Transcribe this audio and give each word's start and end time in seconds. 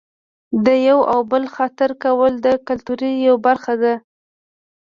د 0.65 0.67
یوه 0.87 1.03
او 1.13 1.19
بل 1.31 1.43
خاطر 1.55 1.89
کول 2.03 2.33
د 2.45 2.47
کلتور 2.67 2.99
یوه 3.27 3.39
برخه 3.47 3.73
ده. 3.83 3.93